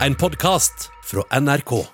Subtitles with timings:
[0.00, 1.86] En podkast fra NRK.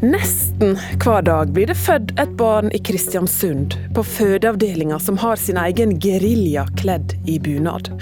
[0.00, 0.74] Nesten
[1.04, 5.94] hver dag blir det født et barn i Kristiansund, på fødeavdelinga som har sin egen
[6.02, 7.92] gerilja kledd i bunad.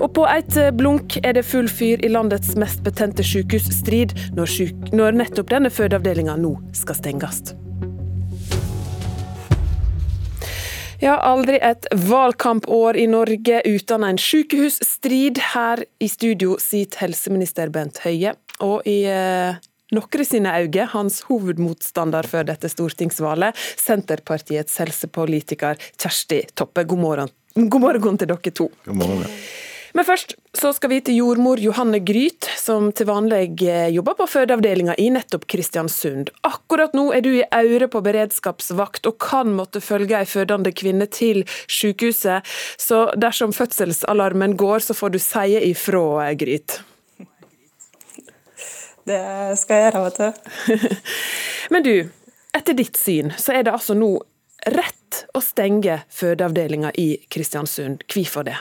[0.00, 4.96] Og på et blunk er det full fyr i landets mest betente sykehusstrid, når, syk
[4.96, 7.52] når nettopp denne fødeavdelinga nå skal stenges.
[11.02, 15.40] Ja, aldri et valgkampår i Norge uten en sykehusstrid.
[15.54, 18.34] Her i studio sitter helseminister Bent Høie.
[18.62, 19.58] Og i eh,
[19.94, 26.86] noen sine øyne hans hovedmotstander før dette stortingsvalget, Senterpartiets helsepolitiker Kjersti Toppe.
[26.86, 28.70] God morgen, God morgen til dere to.
[28.86, 29.38] God morgen.
[29.94, 34.26] Men først så skal vi til jordmor Johanne Gryt, som til vanlig eh, jobber på
[34.26, 36.32] fødeavdelinga i nettopp Kristiansund.
[36.46, 41.06] Akkurat nå er du i Aure på beredskapsvakt og kan måtte følge ei fødende kvinne
[41.06, 42.42] til sykehuset.
[42.74, 46.80] Så dersom fødselsalarmen går, så får du si ifra, eh, Gryt.
[49.06, 49.22] Det
[49.60, 51.00] skal jeg gjøre, vet du.
[51.76, 51.94] Men du,
[52.56, 54.16] etter ditt syn så er det altså nå
[54.74, 58.08] rett å stenge fødeavdelinga i Kristiansund.
[58.10, 58.58] Hvorfor det?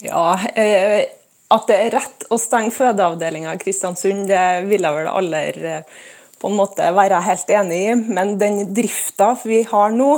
[0.00, 1.04] Ja, eh,
[1.50, 5.96] At det er rett å stenge fødeavdelinga i Kristiansund, det vil jeg vel aller eh,
[6.40, 7.96] på en måte være helt enig i.
[7.98, 10.12] Men den drifta vi har nå,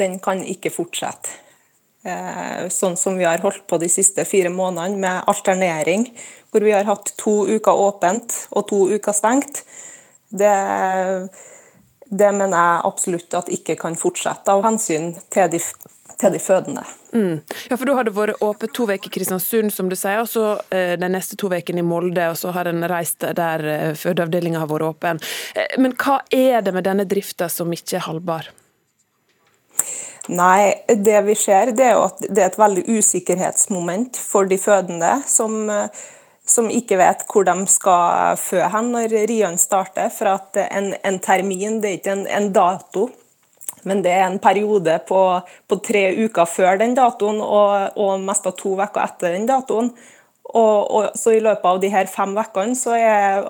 [0.00, 1.36] den kan ikke fortsette.
[2.08, 6.08] Eh, sånn som vi har holdt på de siste fire månedene, med alternering,
[6.48, 9.60] hvor vi har hatt to uker åpent og to uker stengt.
[10.32, 10.56] Det,
[12.08, 15.60] det mener jeg absolutt at ikke kan fortsette, av hensyn til de
[16.20, 16.84] til de fødende.
[17.12, 17.40] Mm.
[17.70, 20.28] Ja, for Da har det vært åpent to uker i Kristiansund, som du sier, og
[20.30, 22.28] så eh, de neste to ukene i Molde.
[22.30, 25.20] og Så har en reist der eh, fødeavdelinga har vært åpen.
[25.54, 28.52] Eh, men hva er det med denne drifta som ikke er halvbar?
[30.30, 34.58] Nei, det vi ser det er jo at det er et veldig usikkerhetsmoment for de
[34.60, 35.20] fødende.
[35.26, 35.68] som
[36.50, 40.10] som ikke vet hvor de skal fø hen når Rian starter.
[40.10, 43.04] For at en, en termin det er ikke en, en dato
[43.88, 45.20] men det er en periode på,
[45.68, 49.92] på tre uker før den datoen og, og mest av to uker etter den datoen.
[50.50, 53.48] Og, og, så I løpet av de her fem ukene så er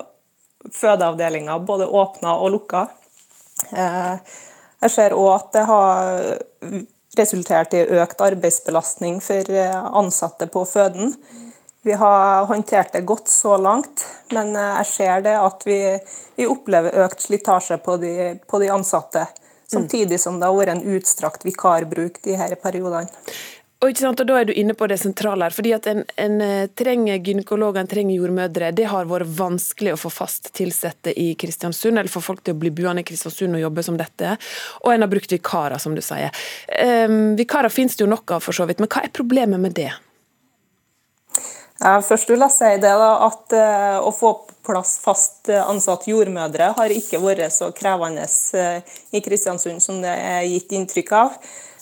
[0.77, 2.85] fødeavdelinga både åpna og lukka.
[3.73, 4.15] Eh,
[4.81, 6.25] jeg ser òg at det har
[7.17, 11.15] resultert i økt arbeidsbelastning for eh, ansatte på føden.
[11.81, 15.79] Vi har håndtert det godt så langt, men eh, jeg ser det at vi,
[16.37, 17.97] vi opplever økt slitasje på
[18.47, 19.25] på de ansatte.
[19.71, 23.07] Samtidig som det har vært en utstrakt vikarbruk de her periodene.
[23.81, 25.55] Og, sant, og Da er du inne på det sentrale her.
[25.55, 28.71] fordi at En, en eh, trenger gynekologer, en trenger jordmødre.
[28.77, 32.59] Det har vært vanskelig å få fast tilsette i Kristiansund, eller få folk til å
[32.61, 34.35] bli buende i Kristiansund og jobbe som dette.
[34.83, 36.29] Og en har brukt vikarer, som du sier.
[36.69, 38.83] Um, vikarer finnes det jo nok av, for så vidt.
[38.83, 39.89] Men hva er problemet med det?
[41.81, 46.07] Ja, først vil jeg si det da, at uh, å få plass fast eh, ansatt
[46.07, 48.25] jordmødre har ikke vært så krevende
[48.57, 51.37] eh, i Kristiansund som det er gitt inntrykk av.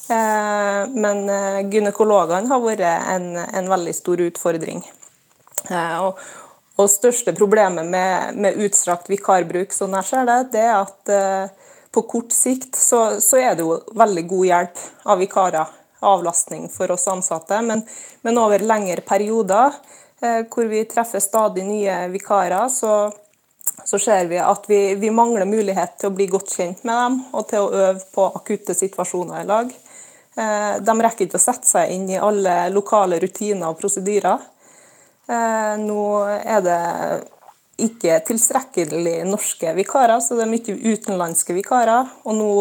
[0.09, 1.23] Eh, men
[1.71, 4.83] gynekologene har vært en, en veldig stor utfordring.
[5.69, 6.21] Og,
[6.79, 11.11] og største problemet med, med, utstrakt vikarbruk, sånn jeg ser det, det er at
[11.91, 16.95] på kort sikt så, så, er det jo veldig god hjelp av vikarer, avlastning for
[16.95, 17.59] oss ansatte.
[17.65, 17.83] Men,
[18.23, 19.75] men over lengre perioder
[20.19, 23.07] hvor vi treffer stadig nye vikarer, så,
[23.85, 27.15] så ser vi at vi, vi, mangler mulighet til å bli godt kjent med dem
[27.31, 29.71] og til å øve på akutte situasjoner i lag.
[30.39, 34.45] Eh, de rekker ikke å sette seg inn i alle lokale rutiner og prosedyrer.
[35.29, 36.03] Eh, nå
[36.39, 36.79] er det
[37.79, 42.09] ikke tilstrekkelig norske vikarer, så det er mye utenlandske vikarer.
[42.27, 42.53] Og nå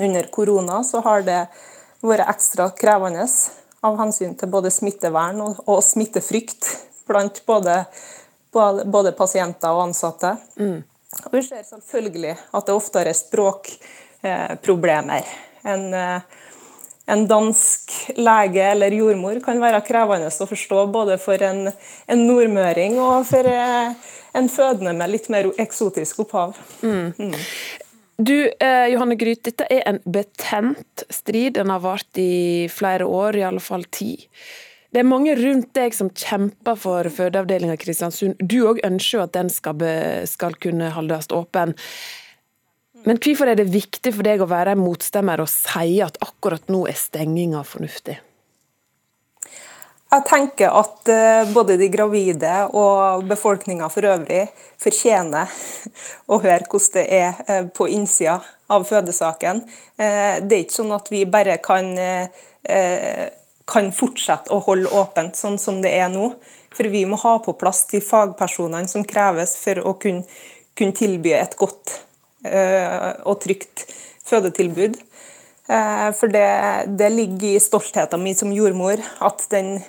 [0.00, 1.40] under korona så har det
[2.00, 3.26] vært ekstra krevende
[3.86, 6.68] av hensyn til både smittevern og, og smittefrykt
[7.08, 7.84] blant både,
[8.52, 10.36] både, pasienter og ansatte.
[10.60, 10.80] Mm.
[11.26, 15.22] Og vi ser selvfølgelig at det oftere er språkproblemer.
[15.66, 16.20] En, eh,
[17.10, 21.60] en, dansk lege eller jordmor kan være krevende å forstå både for en,
[22.06, 23.88] en nordmøring og for eh,
[24.38, 26.56] en fødende med litt mer eksotisk opphav.
[26.82, 27.12] Mm.
[27.18, 27.34] Mm.
[28.20, 31.54] Du, eh, Johanne Gryt, dette er en betent strid.
[31.56, 34.10] Den har vart i flere år, i alle fall ti.
[34.92, 38.36] Det er mange rundt deg som kjemper for fødeavdelinga i Kristiansund.
[38.44, 39.94] Du òg ønsker at den skal, be,
[40.28, 41.72] skal, kunne holdes åpen.
[43.08, 46.68] Men hvorfor er det viktig for deg å være en motstemmer og si at akkurat
[46.68, 48.18] nå er stenginga fornuftig?
[50.10, 54.48] Jeg tenker at eh, både de gravide og befolkninga for øvrig
[54.82, 55.52] fortjener
[56.26, 58.40] å høre hvordan det er eh, på innsida
[58.70, 59.62] av fødesaken.
[59.98, 61.88] Det er ikke sånn at vi bare kan,
[63.66, 66.28] kan fortsette å holde åpent sånn som det er nå.
[66.70, 70.22] For vi må ha på plass de fagpersonene som kreves for å kunne,
[70.78, 71.96] kunne tilby et godt
[72.46, 73.88] og trygt
[74.30, 75.00] fødetilbud.
[75.66, 76.46] For det,
[76.94, 79.80] det ligger i stoltheten min som jordmor at den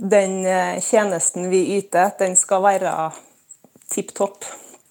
[0.00, 2.94] den eh, tjenesten vi yter, den skal være
[3.92, 4.46] tipp topp.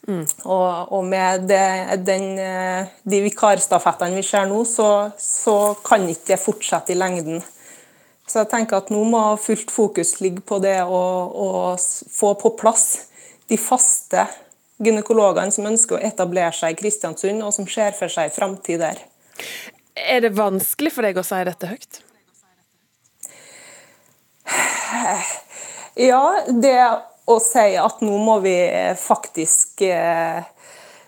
[0.08, 0.26] Mm.
[0.46, 6.34] Og, og, med det, den, eh, de vikarstafettene vi ser nå, så, så kan ikke
[6.34, 7.42] det fortsette i lengden.
[8.30, 11.48] Så jeg tenker at nå må fullt fokus ligge på det å, å
[11.78, 12.86] få på plass
[13.50, 14.28] de faste
[14.80, 19.02] gynekologene som ønsker å etablere seg i Kristiansund, og som ser for seg framtid der.
[20.00, 22.04] Er det vanskelig for deg å si dette høyt?
[26.00, 26.78] Ja, det
[27.30, 28.56] å si at nå må vi
[28.98, 30.40] faktisk eh,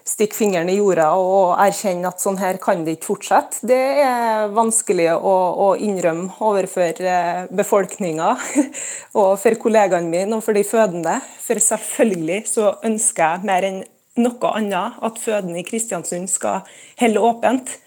[0.07, 4.51] stikke fingeren i jorda og erkjenne at sånn her kan det ikke fortsette, det er
[4.55, 8.33] vanskelig å, innrømme overfor eh, befolkninga
[9.21, 11.19] og for kollegaene mine og for de fødende.
[11.41, 13.81] For selvfølgelig så ønsker jeg mer enn
[14.21, 16.67] noe annet at fødende i Kristiansund skal
[16.99, 17.77] holde åpent.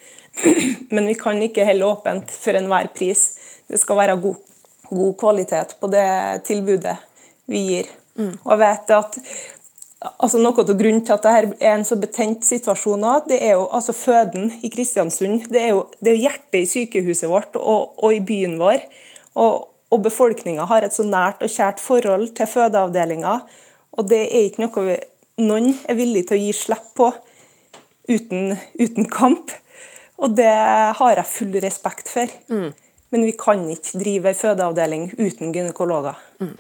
[0.95, 3.29] Men vi kan ikke holde åpent for enhver pris.
[3.71, 4.54] Det skal være god
[4.95, 6.07] god kvalitet på det
[6.49, 6.97] tilbudet
[7.51, 7.93] vi gir.
[8.19, 8.33] Mm.
[8.45, 9.21] Og jeg vet at
[10.21, 13.55] altså Noe av grunnen til at dette er en så betent situasjon nå, det er
[13.57, 15.47] jo altså føden i Kristiansund.
[15.53, 18.85] Det er jo, det er hjertet i sykehuset vårt og, og i byen vår.
[19.41, 19.65] Og,
[19.95, 23.39] og befolkninga har et så nært og kjært forhold til fødeavdelinga.
[23.97, 24.99] Og det er ikke noe vi,
[25.41, 27.11] noen er villig til å gi slipp på
[28.11, 29.55] uten, uten kamp.
[30.23, 30.53] Og det
[30.99, 32.31] har jeg full respekt for.
[32.53, 32.71] Mm.
[33.15, 36.19] Men vi kan ikke drive en fødeavdeling uten gynekologer.
[36.43, 36.57] Mm.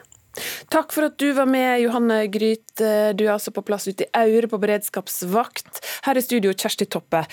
[0.71, 2.71] Takk for at du var med, Johanne Gryt.
[2.79, 5.83] Du er altså på plass ute i Aure på beredskapsvakt.
[6.07, 7.25] Her i studio, Kjersti Toppe.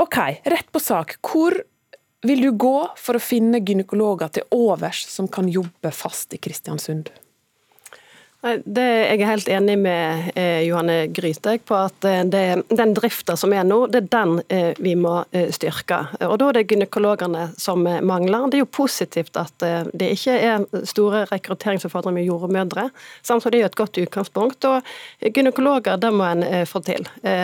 [0.00, 1.16] Ok, rett på sak.
[1.24, 1.56] Hvor
[2.26, 7.12] vil du gå for å finne gynekologer til overs som kan jobbe fast i Kristiansund?
[8.38, 13.34] Det, jeg er helt enig med eh, Johanne Gryte på at eh, det, den drifta
[13.34, 15.98] som er nå, det er den eh, vi må eh, styrke.
[16.22, 18.46] Og Da er det gynekologene som eh, mangler.
[18.46, 22.84] Det er jo positivt at eh, det ikke er store rekrutteringsutfordringer med jordmødre.
[23.26, 24.68] Samtidig er det et godt utgangspunkt.
[24.70, 24.86] og
[25.34, 27.10] Gynekologer det må en få til.
[27.24, 27.34] Det...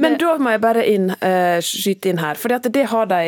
[0.00, 1.12] Men da må jeg bare inn,
[1.60, 2.40] skyte inn her.
[2.40, 3.20] for det har de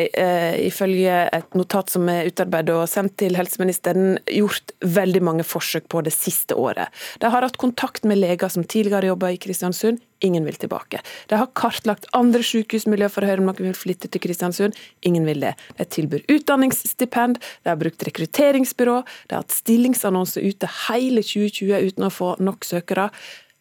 [0.65, 6.01] ifølge et notat som er utarbeidet og sendt til helseministeren, gjort veldig mange forsøk på
[6.01, 6.89] det siste året.
[7.19, 11.01] De har hatt kontakt med leger som tidligere jobba i Kristiansund, ingen vil tilbake.
[11.27, 15.27] De har kartlagt andre sykehusmiljø for å høre om noen vil flytte til Kristiansund, ingen
[15.27, 15.53] vil det.
[15.79, 22.07] De tilbyr utdanningsstipend, de har brukt rekrutteringsbyrå, de har hatt stillingsannonser ute hele 2020 uten
[22.07, 23.09] å få nok søkere.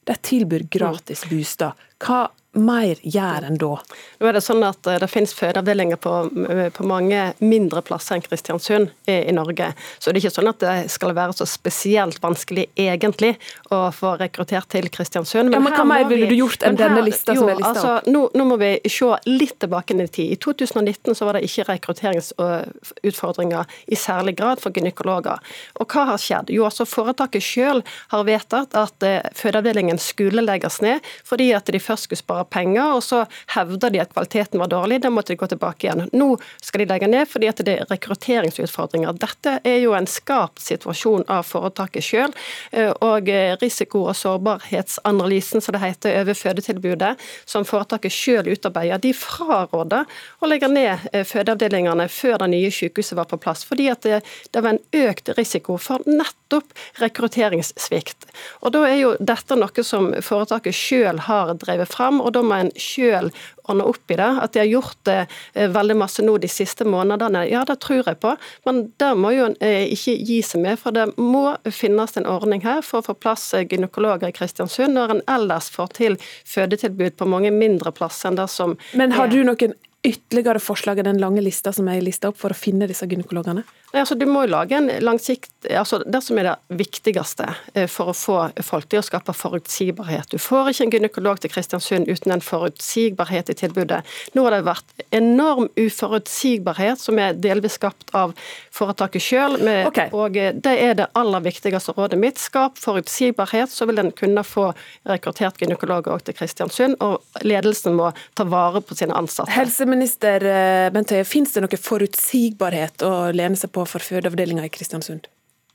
[0.09, 1.79] De tilbyr gratis bostad.
[2.03, 3.79] Hva mer gjør enn da?
[4.21, 6.13] Nå er Det sånn at eh, det finnes fødeavdelinger på,
[6.51, 9.73] eh, på, mange mindre plasser enn Kristiansund i, i, Norge.
[9.99, 13.37] Så det er ikke sånn at det skal være så spesielt vanskelig egentlig
[13.73, 15.49] å få rekruttert til Kristiansund.
[15.49, 17.73] Men, ja, men Hva mer ville du gjort enn denne lista jo, som er lista
[17.73, 18.13] altså.
[18.13, 20.29] Nå, nå, må vi se litt tilbake i tid.
[20.37, 25.39] I 2019 så var det ikke rekrutteringsutfordringer i særlig grad for gynekologer.
[25.81, 26.47] Og hva har skjedd?
[26.53, 27.81] Jo, altså Foretaket selv
[28.13, 28.97] har vedtatt at
[29.39, 33.25] fødeavdelingen skulle legges ned fordi at de først skulle spare penger, og så
[33.55, 35.03] hevda de at kvaliteten var dårlig.
[35.03, 36.07] Da måtte de gå tilbake igjen.
[36.13, 39.17] Nå skal de legge ned fordi at det er rekrutteringsutfordringer.
[39.23, 42.37] Dette er jo en skapt situasjon av foretaket sjøl.
[42.71, 43.29] Eh, og
[43.63, 50.09] risiko- og sårbarhetsanalysen, som det heter, over fødetilbudet, som foretaket sjøl utarbeider, de fraråder
[50.41, 53.65] å legge ned eh, fødeavdelingene før det nye sykehuset var på plass.
[53.69, 54.23] Fordi at det,
[54.53, 56.73] det var en økt risiko for nettopp
[57.03, 58.29] rekrutteringssvikt.
[58.63, 62.21] Og Da er jo dette noe som foretaket sjøl har drevet fram.
[62.21, 63.31] og da må en sjøl
[63.63, 64.31] ordne opp i det.
[64.43, 65.19] At de har gjort det
[65.55, 68.35] eh, veldig masse nå de siste månedene, ja det tror jeg på.
[68.67, 70.81] Men det må jo en eh, ikke gi seg med.
[70.83, 74.97] For det må finnes en ordning her for å få plass eh, gynekologer i Kristiansund,
[74.99, 79.31] når en ellers får til fødetilbud på mange mindre plasser enn det som Men har
[79.33, 82.89] du noen ytterligere forslag i den lange lista som er lista opp for å finne
[82.91, 83.63] disse gynekologene?
[83.93, 87.45] Altså, du må jo lage en langsikt, altså Det som er det viktigste
[87.75, 90.31] eh, for å få folk, er å skape forutsigbarhet.
[90.33, 94.01] Du får ikke en gynekolog til Kristiansund uten en forutsigbarhet i tilbudet.
[94.33, 98.33] Nå har det vært enorm uforutsigbarhet som er delvis skapt av
[98.73, 99.59] foretaket sjøl.
[99.91, 100.09] Okay.
[100.17, 102.41] Og eh, det er det aller viktigste rådet mitt.
[102.41, 104.71] Skap forutsigbarhet, så vil en kunne få
[105.09, 106.97] rekruttert gynekologer òg til Kristiansund.
[107.05, 108.09] Og ledelsen må
[108.39, 109.53] ta vare på sine ansatte.
[109.53, 114.73] Helseminister eh, Bent Høie, finnes det noe forutsigbarhet å lene seg på for fødeavdelinga i
[114.73, 115.29] Kristiansund?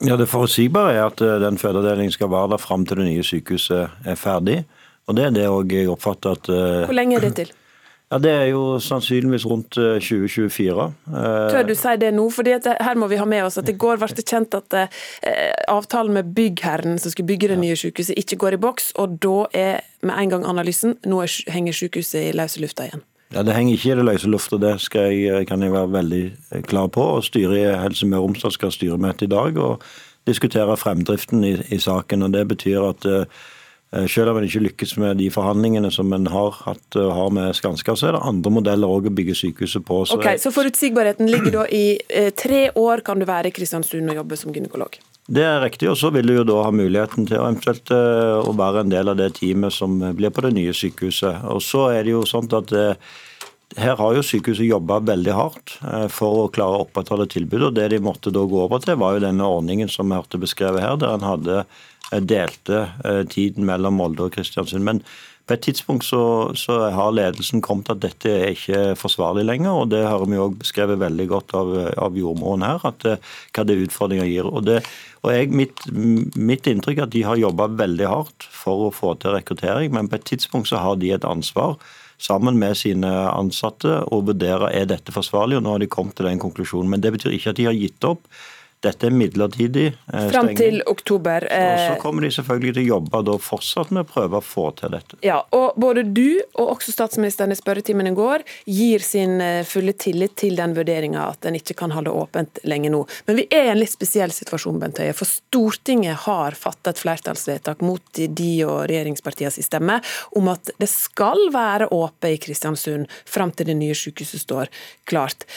[0.06, 3.24] Ja, Det forutsigbare er at eh, den fødeavdelingen skal være der fram til det nye
[3.24, 4.66] sykehuset er ferdig.
[5.08, 7.52] Og Det er det òg jeg oppfatter at eh, Hvor lenge er det til?
[8.12, 10.86] Ja, Det er jo sannsynligvis rundt 2024.
[11.12, 12.30] Eh, Tør du si det nå?
[12.32, 14.78] Fordi her må vi ha med oss at I går ble det kjent at
[15.68, 18.94] avtalen med byggherren som skulle bygge det nye sykehuset, ikke går i boks.
[18.96, 21.20] og Da er med en gang analysen nå
[21.52, 23.04] henger sykehuset i løse lufta igjen.
[23.34, 26.24] Ja, Det henger ikke i det løse lufta, det jeg, kan jeg være veldig
[26.64, 27.02] klar på.
[27.02, 29.84] og Styret i Helse Møre og Romsdal skal ha styremøte i dag og
[30.28, 32.24] diskutere fremdriften i, i saken.
[32.24, 36.28] og Det betyr at uh, selv om en ikke lykkes med de forhandlingene som en
[36.32, 39.86] har hatt uh, har med Skanska, så er det andre modeller òg å bygge sykehuset
[39.88, 40.06] på.
[40.06, 44.12] Så, ok, så forutsigbarheten ligger da i uh, tre år kan du være i Kristiansund
[44.12, 45.00] og jobbe som gynekolog?
[45.28, 48.86] Det er riktig, og så vil du jo da ha muligheten til eventuelt å være
[48.86, 51.42] en del av det teamet som blir på det nye sykehuset.
[51.52, 52.72] Og så er det jo sånn at
[53.76, 55.74] her har jo sykehuset jobba veldig hardt
[56.16, 57.68] for å klare å opprettholde tilbudet.
[57.68, 60.40] og Det de måtte da gå over til, var jo denne ordningen som vi hørte
[60.40, 61.66] beskrevet her, der en hadde
[62.12, 64.86] delte eh, tiden mellom Molde og Kristiansund.
[64.88, 65.02] Men
[65.48, 66.22] på et tidspunkt så,
[66.60, 69.72] så, har ledelsen kommet at dette er ikke forsvarlig lenger.
[69.72, 71.72] og Det har vi òg beskrevet veldig godt av,
[72.08, 74.50] av jordmoren her, at, eh, hva det utfordringer gir.
[74.50, 74.82] Og, det,
[75.24, 75.86] og jeg, mitt,
[76.36, 80.12] mitt, inntrykk er at de har jobba veldig hardt for å få til rekruttering, men
[80.12, 81.78] på et tidspunkt så har de et ansvar
[82.18, 86.28] sammen med sine ansatte og vurdere er dette forsvarlig, og nå har de kommet til
[86.28, 86.90] den konklusjonen.
[86.92, 88.26] Men det betyr ikke at de har gitt opp.
[88.86, 91.48] Dette er midlertidig eh, Fram til oktober.
[91.50, 94.46] Og så eh, kommer de selvfølgelig til å jobbe da fortsatt med å prøve å
[94.46, 95.18] få til dette.
[95.26, 99.96] Ja, og Både du og også statsministeren i spørretimen i går gir sin eh, fulle
[99.98, 103.02] tillit til den vurderinga at en ikke kan holde åpent lenge nå.
[103.26, 105.16] Men vi er i en litt spesiell situasjon, Bent Høie.
[105.18, 110.00] For Stortinget har fattet et flertallsvedtak mot de og regjeringspartienes stemme
[110.38, 114.70] om at det skal være åpent i Kristiansund fram til det nye sykehuset står
[115.10, 115.48] klart.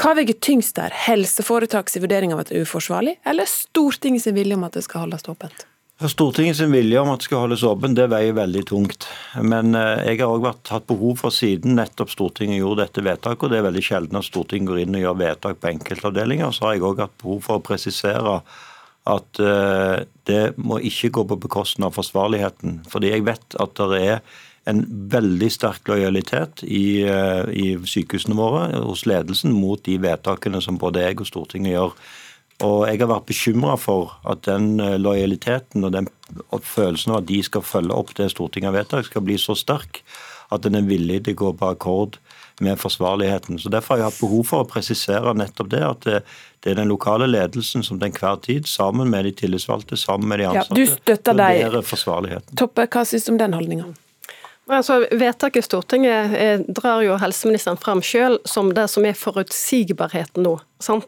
[0.00, 4.64] Hva veier tyngst der, helseforetakets vurdering av at det er uforsvarlig, eller Stortingets vilje om
[4.64, 5.66] at det skal holdes åpent?
[6.08, 9.04] Stortingets vilje om at det skal holdes åpent, det veier veldig tungt.
[9.44, 13.52] Men eh, jeg har òg hatt behov for, siden nettopp Stortinget gjorde dette vedtaket, og
[13.52, 16.78] det er veldig sjelden at Stortinget går inn og gjør vedtak på enkeltavdelinger, så har
[16.78, 18.38] jeg òg hatt behov for å presisere
[19.10, 19.98] at eh,
[20.30, 22.80] det må ikke gå på bekostning av forsvarligheten.
[22.88, 24.24] Fordi jeg vet at det er
[24.70, 30.78] en veldig sterk lojalitet i, eh, i, sykehusene våre hos ledelsen mot de vedtakene som
[30.80, 31.94] både jeg og Stortinget gjør.
[32.60, 36.08] Og Jeg har vært bekymra for at den eh, lojaliteten og den
[36.50, 40.02] følelsen av at de skal følge opp det Stortinget har vedtatt, skal bli så sterk
[40.50, 42.18] at en er villig til å gå på akkord
[42.60, 43.58] med forsvarligheten.
[43.58, 45.82] Så Derfor har jeg hatt behov for å presisere nettopp det.
[45.86, 46.20] at det,
[46.60, 50.42] det er den lokale ledelsen som til enhver tid, sammen med de tillitsvalgte, sammen med
[50.42, 51.62] de ansatte, ja, du støtter deg.
[52.56, 53.88] Toppe, hva syns du om den holdninga?
[54.70, 60.46] Altså, Vedtaket i Stortinget eh, drar jo helseministeren fram sjøl som det som er forutsigbarheten
[60.46, 60.58] nå.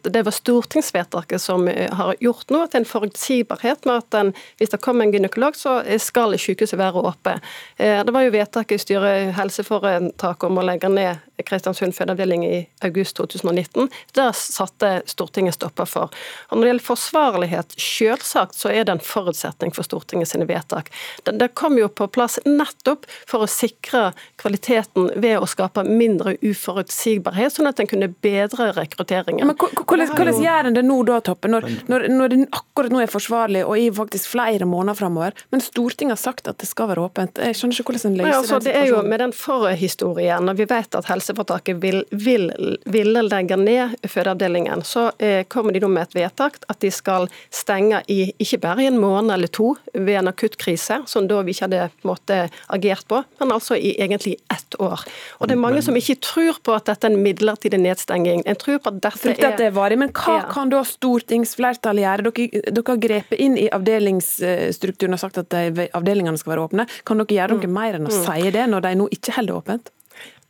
[0.03, 4.73] Det var stortingsvedtaket som eh, har gjort nå til en forutsigbarhet med at en, hvis
[4.75, 7.45] det kommer en gynekolog, så skal sykehuset være åpent.
[7.77, 12.59] Eh, det var jo vedtaket i styret helseforetaket om å legge ned Kristiansund fødeavdeling i
[12.87, 13.89] august 2019.
[14.15, 16.13] Det satte Stortinget stopper for.
[16.51, 20.93] Og Når det gjelder forsvarlighet, selvsagt så er det en forutsetning for Stortinget sine vedtak.
[21.25, 26.37] Det, det kom jo på plass nettopp for å sikre kvaliteten ved å skape mindre
[26.43, 29.47] uforutsigbarhet, sånn at en kunne bedre rekrutteringen.
[29.49, 33.11] Men hvordan, gjør en det nå da, Toppe, når, når, når, det akkurat nå er
[33.11, 37.05] forsvarlig og i faktisk flere måneder framover, men Stortinget har sagt at det skal være
[37.07, 37.41] åpent?
[37.43, 38.83] Jeg skjønner ikke hvordan en løser ja, altså, den situasjonen.
[38.83, 42.49] Det er jo med den forhistorien, når vi vet at helseforetaket vil, vil,
[42.97, 47.29] ville legge ned fødeavdelingen, så eh, kommer de nå med et vedtak at de skal
[47.53, 51.43] stenge i ikke bare i en måned eller to ved en akutt krise, som da
[51.45, 52.39] vi ikke hadde måte
[52.73, 55.05] agert på, men altså i egentlig ett år.
[55.41, 58.45] Og det er mange som ikke tror på at dette er en midlertidig nedstenging.
[58.49, 60.45] En tror på at dette er at det er varig, men hva ja.
[60.51, 62.27] kan da stortingsflertallet gjøre?
[62.29, 66.89] Dere, dere, har grepet inn i avdelingsstrukturen og sagt at avdelingene skal være åpne.
[67.09, 67.75] Kan dere gjøre noe mm.
[67.79, 68.23] mer enn å mm.
[68.27, 69.93] si det, når de nå ikke holder åpent?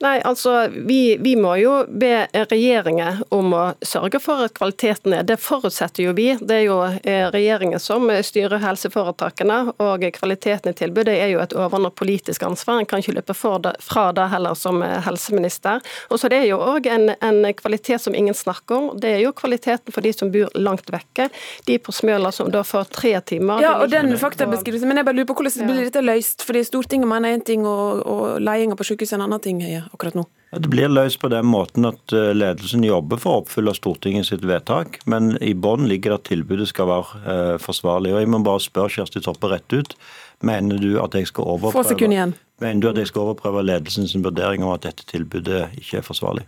[0.03, 5.23] Nei, altså, vi, vi, må jo be regjeringen om å sørge for at kvaliteten er.
[5.23, 6.33] Det forutsetter jo vi.
[6.41, 11.55] Det er jo eh, regjeringen som styrer helseforetakene, og kvaliteten i tilbudet er jo et
[11.55, 12.81] overordnet politisk ansvar.
[12.83, 15.79] En kan ikke løpe fra det heller som helseminister.
[16.11, 18.91] Og så Det er jo òg en, en, kvalitet som ingen snakker om.
[18.99, 21.29] Det er jo kvaliteten for de som bor langt vekke.
[21.71, 23.63] De på Smøla som da får tre timer.
[23.63, 24.91] Ja, og den faktabeskrivelsen.
[24.91, 26.43] Men jeg bare lurer på hvordan blir dette løst?
[26.43, 29.63] Fordi Stortinget mener én ting, og, og ledelsen på sykehuset en annen ting.
[29.63, 30.27] Ja akkurat nå?
[30.53, 34.43] Det blir løst på den måten at eh, ledelsen jobber for å oppfylle Stortinget sitt
[34.45, 38.13] vedtak, men i bunnen ligger det at tilbudet skal være eh, forsvarlig.
[38.13, 39.97] Og Jeg må bare spørre Kjersti Toppe rett ut.
[40.43, 42.33] Mener du at jeg skal overprøve
[42.63, 46.45] Mener du at jeg skal overprøve ledelsens vurdering om at dette tilbudet ikke er forsvarlig?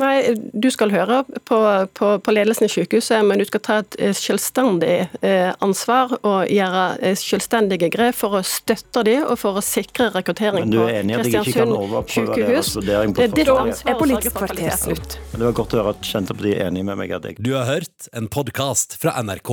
[0.00, 1.58] Nei, du skal høre på,
[1.96, 6.84] på, på ledelsen i sykehuset, men du skal ta et selvstendig eh, ansvar og gjøre
[7.04, 12.72] eh, selvstendige grep for å støtte dem og for å sikre rekruttering på Kristiansund sykehus.
[12.80, 15.18] vurdering Det er Politisk kvarter slutt?
[15.34, 18.32] Det var godt å høre at Senterpartiet er enig med meg Du har hørt en
[18.32, 19.52] podkast fra NRK.